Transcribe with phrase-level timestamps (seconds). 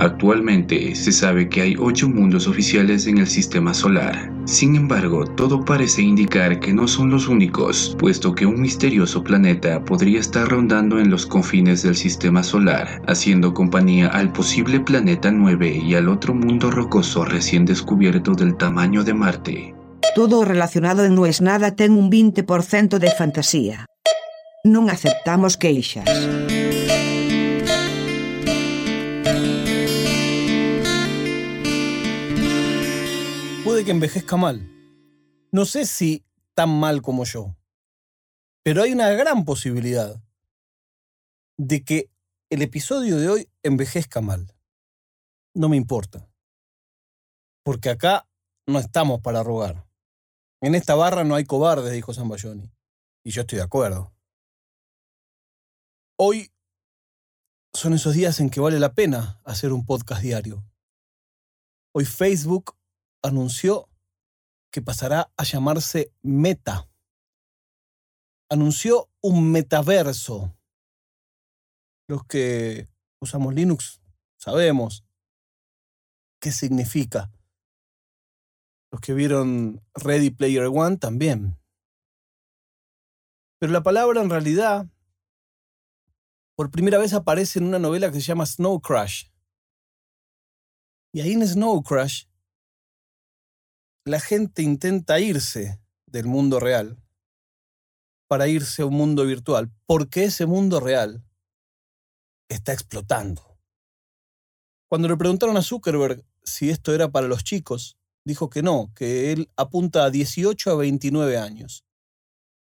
[0.00, 4.32] Actualmente se sabe que hay ocho mundos oficiales en el sistema solar.
[4.46, 9.84] Sin embargo, todo parece indicar que no son los únicos, puesto que un misterioso planeta
[9.84, 15.82] podría estar rondando en los confines del sistema solar, haciendo compañía al posible planeta 9
[15.84, 19.74] y al otro mundo rocoso recién descubierto del tamaño de Marte.
[20.14, 23.84] Todo relacionado en No es nada ten un 20% de fantasía.
[24.64, 26.08] Non aceptamos queixas.
[33.84, 34.60] Que envejezca mal.
[35.52, 36.22] No sé si
[36.54, 37.56] tan mal como yo.
[38.62, 40.22] Pero hay una gran posibilidad
[41.56, 42.10] de que
[42.50, 44.54] el episodio de hoy envejezca mal.
[45.54, 46.30] No me importa.
[47.64, 48.28] Porque acá
[48.66, 49.88] no estamos para rogar.
[50.60, 52.70] En esta barra no hay cobardes, dijo Zambayoni.
[53.24, 54.12] Y yo estoy de acuerdo.
[56.18, 56.52] Hoy
[57.72, 60.62] son esos días en que vale la pena hacer un podcast diario.
[61.92, 62.76] Hoy Facebook
[63.22, 63.88] anunció
[64.70, 66.88] que pasará a llamarse Meta.
[68.48, 70.56] Anunció un metaverso.
[72.08, 72.88] Los que
[73.20, 74.00] usamos Linux
[74.36, 75.04] sabemos
[76.40, 77.30] qué significa.
[78.90, 81.56] Los que vieron Ready Player One también.
[83.60, 84.88] Pero la palabra en realidad
[86.56, 89.26] por primera vez aparece en una novela que se llama Snow Crash.
[91.12, 92.26] Y ahí en Snow Crash
[94.04, 97.02] la gente intenta irse del mundo real
[98.28, 101.24] para irse a un mundo virtual, porque ese mundo real
[102.48, 103.58] está explotando.
[104.88, 109.32] Cuando le preguntaron a Zuckerberg si esto era para los chicos, dijo que no, que
[109.32, 111.84] él apunta a 18 a 29 años,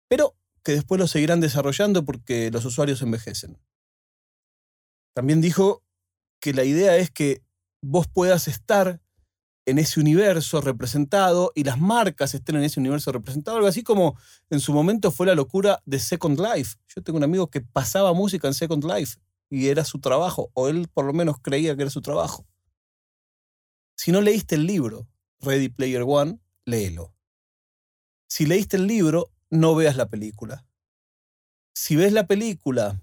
[0.07, 3.59] pero que después lo seguirán desarrollando porque los usuarios envejecen.
[5.13, 5.83] También dijo
[6.39, 7.43] que la idea es que
[7.81, 9.01] vos puedas estar
[9.65, 14.17] en ese universo representado y las marcas estén en ese universo representado, algo así como
[14.49, 16.77] en su momento fue la locura de Second Life.
[16.87, 19.17] Yo tengo un amigo que pasaba música en Second Life
[19.49, 22.47] y era su trabajo, o él por lo menos creía que era su trabajo.
[23.97, 25.07] Si no leíste el libro,
[25.39, 27.13] Ready Player One, léelo.
[28.27, 30.67] Si leíste el libro, no veas la película.
[31.73, 33.01] Si ves la película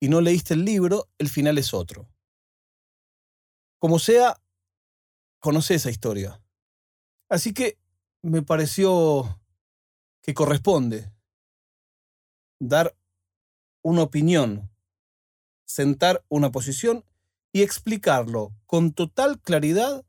[0.00, 2.08] y no leíste el libro, el final es otro.
[3.78, 4.40] Como sea,
[5.40, 6.40] conoce esa historia.
[7.28, 7.78] Así que
[8.22, 9.40] me pareció
[10.22, 11.12] que corresponde
[12.60, 12.94] dar
[13.82, 14.70] una opinión,
[15.64, 17.04] sentar una posición
[17.52, 20.04] y explicarlo con total claridad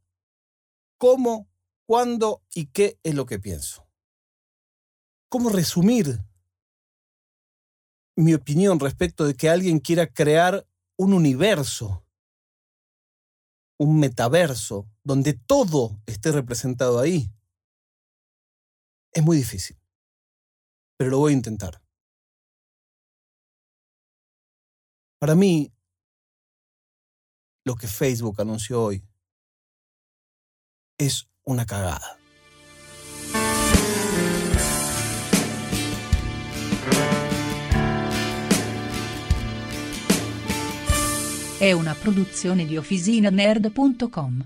[0.98, 1.50] cómo,
[1.88, 3.88] cuándo y qué es lo que pienso.
[5.30, 6.20] ¿Cómo resumir
[8.16, 12.06] mi opinión respecto de que alguien quiera crear un universo,
[13.82, 17.34] un metaverso, donde todo esté representado ahí?
[19.12, 19.76] Es muy difícil,
[20.98, 21.82] pero lo voy a intentar.
[25.20, 25.74] Para mí,
[27.66, 29.04] lo que Facebook anunció hoy
[31.00, 32.21] es una cagada.
[41.62, 44.46] È una produzione di OfficinaNerd.com.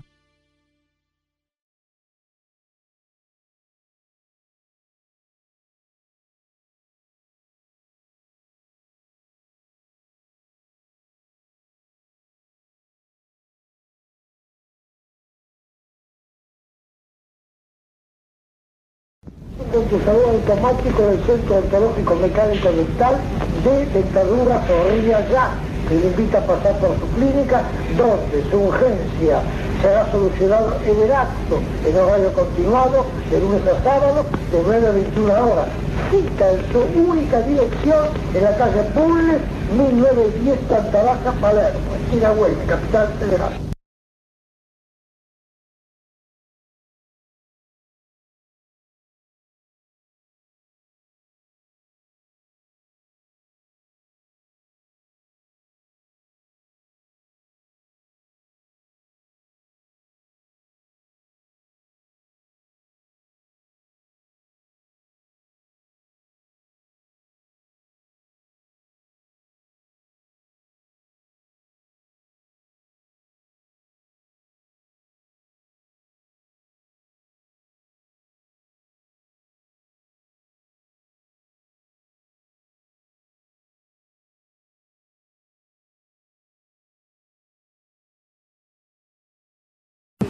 [19.56, 23.18] Un conquistador automático del Centro Ontológico Mecánico Dental
[23.62, 27.62] de Dentadura Zorrilla Ya, que le invita a pasar por su clínica,
[27.96, 29.40] donde su urgencia
[29.80, 34.90] será solucionado en el acto, en horario continuado, de lunes a sábado, de 9 a
[34.92, 35.66] 21 horas.
[36.10, 39.40] Cita en su única dirección en la calle Pulles,
[39.76, 43.65] 1910 Santa Baja, Palermo, esquina Huelva, capital federal.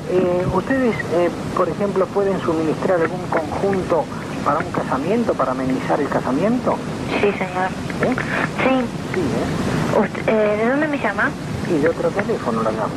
[0.09, 4.05] Eh, ¿ustedes, eh, por ejemplo, pueden suministrar algún conjunto
[4.45, 6.77] para un casamiento, para amenizar el casamiento?
[7.21, 7.71] Sí, señor.
[8.03, 8.17] ¿Eh?
[8.65, 8.87] Sí.
[9.15, 9.99] Sí, ¿eh?
[10.01, 11.31] Usted- eh, ¿De dónde me llama?
[11.69, 12.95] Y de otro teléfono la llamo.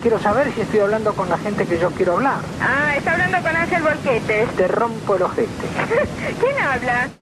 [0.00, 2.40] Quiero saber si estoy hablando con la gente que yo quiero hablar.
[2.60, 4.48] Ah, está hablando con Ángel Volquetes.
[4.56, 5.50] Te rompo el ojete.
[6.40, 7.19] ¿Quién habla?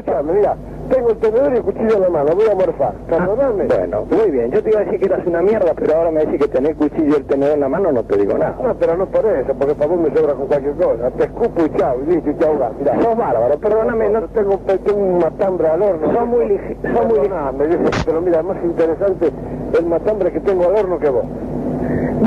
[0.00, 0.56] Mira,
[0.88, 2.94] tengo el tenedor y el cuchillo en la mano, voy a morfar.
[3.08, 3.64] Perdóname.
[3.66, 4.50] Bueno, muy bien.
[4.50, 6.74] Yo te iba a decir que eras una mierda, pero ahora me decís que tenés
[6.76, 8.56] cuchillo y el tenedor en la mano, no te digo nada.
[8.62, 11.10] No, pero no por eso, porque para vos me sobra con cualquier cosa.
[11.10, 12.70] Te escupo y chao, y listo, y chao, va.
[12.78, 13.00] Mira.
[13.02, 14.22] Sos bárbaro, perdóname, no...
[14.28, 16.12] Tengo, tengo un matambre al horno.
[16.12, 19.30] Sos muy lige- sos muy lige- Perdóname, dice, pero mira, es más interesante
[19.78, 21.24] el matambre que tengo al horno que vos.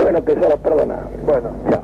[0.01, 1.01] Bueno, tesoro, perdóname.
[1.25, 1.82] Bueno, Chao.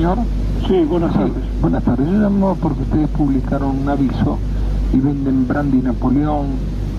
[0.00, 0.18] Señor.
[0.66, 1.44] Sí, buenas tardes.
[1.60, 2.06] Buenas tardes.
[2.06, 4.38] Yo llamo porque ustedes publicaron un aviso
[4.94, 6.46] y venden brandy Napoleón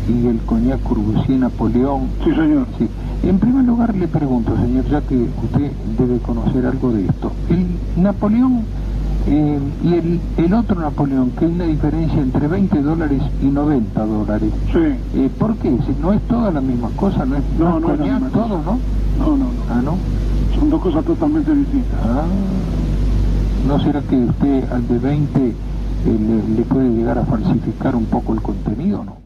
[0.08, 2.02] y el coñac Courvoisier Napoleón.
[2.24, 2.68] Sí, señor.
[2.78, 2.88] Sí.
[3.24, 7.32] En primer lugar le pregunto, señor, ya que usted debe conocer algo de esto.
[7.50, 8.66] El Napoleón
[9.26, 14.06] eh, y el, el otro Napoleón, que hay una diferencia entre 20 dólares y 90
[14.06, 14.52] dólares.
[14.72, 15.20] Sí.
[15.20, 15.76] Eh, ¿Por qué?
[15.88, 18.30] Si no es toda la misma cosa, no es, No, no es la coñac, misma
[18.30, 18.78] todo, ¿no?
[19.18, 19.50] No, no, no.
[19.72, 19.98] Ah, ¿no?
[20.56, 22.00] Son dos cosas totalmente distintas.
[22.04, 22.26] Ah,
[23.68, 25.54] ¿no será que usted al de 20 eh,
[26.06, 29.21] le, le puede llegar a falsificar un poco el contenido, no?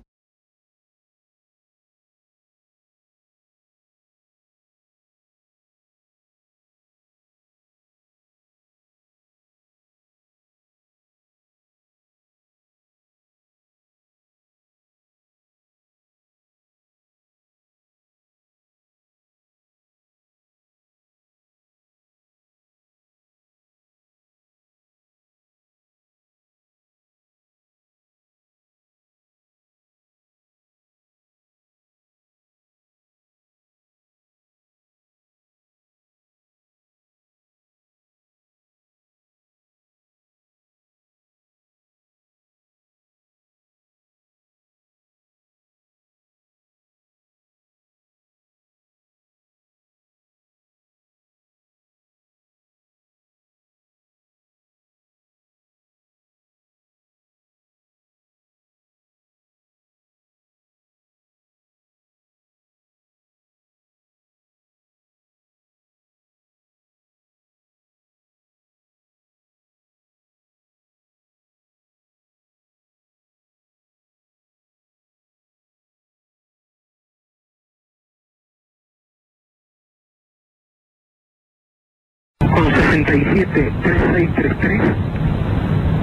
[82.55, 84.81] Con 67 3633.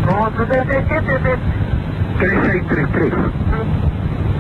[0.06, 1.38] Como 77
[2.18, 3.14] 3633.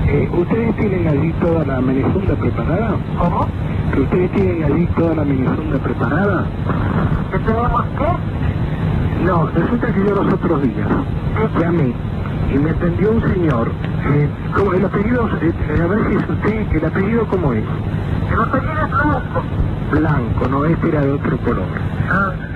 [0.08, 2.96] Eh, ¿Ustedes tienen allí toda la menezunda preparada?
[3.18, 3.46] ¿Cómo?
[3.94, 6.44] ¿Que ustedes tienen allí toda la menezunda preparada?
[7.30, 9.24] ¿Que tenemos qué?
[9.24, 10.88] No, resulta que yo los otros días
[11.58, 11.94] llamé
[12.52, 13.70] y me atendió un señor.
[14.04, 17.64] Eh, ¿cómo, el apellido, eh, a ver si es usted, el apellido cómo es.
[18.30, 19.42] El apellido es Blanco.
[19.92, 21.91] Blanco, no, este era de otro color.
[22.08, 22.51] Ah,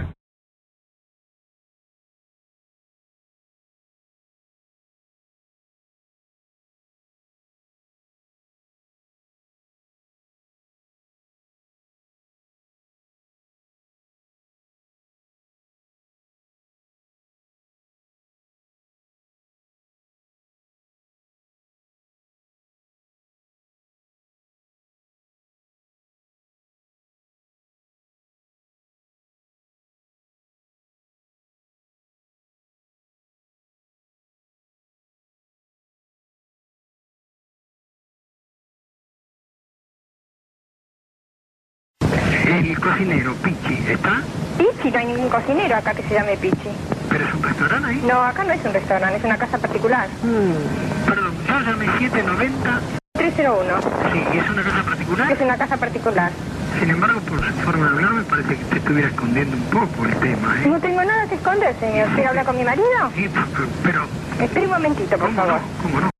[42.70, 44.22] El cocinero, Pichi, ¿está?
[44.58, 46.68] Pichi, no hay ningún cocinero acá que se llame Pichi.
[47.08, 48.02] ¿Pero es un restaurante ahí?
[48.06, 50.08] No, acá no es un restaurante, es una casa particular.
[51.06, 52.80] Perdón, yo llamé 790.
[53.14, 53.80] 301.
[54.12, 55.30] Sí, ¿y es una casa particular?
[55.32, 56.30] Es una casa particular.
[56.80, 60.04] Sin embargo, por su forma de hablar me parece que te estuviera escondiendo un poco
[60.04, 60.66] el tema, ¿eh?
[60.68, 62.08] No tengo nada que esconder, señor.
[62.08, 62.86] ¿Usted habla con mi marido?
[63.14, 63.46] Sí, pero...
[63.82, 64.06] pero
[64.44, 65.60] Espere un momentito, por ¿Cómo favor.
[65.60, 65.82] no?
[65.82, 66.10] ¿Cómo no?